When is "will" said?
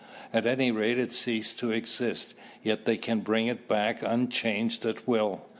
5.07-5.45